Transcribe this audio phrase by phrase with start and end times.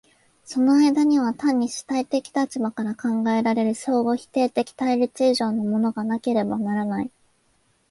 [0.43, 7.11] その間には単に主体的立場から考えられる相互否定的対立以上のものがなければならない。